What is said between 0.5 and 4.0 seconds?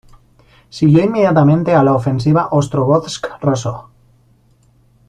Siguió inmediatamente a la Ofensiva Ostrogozhsk–Rossosh.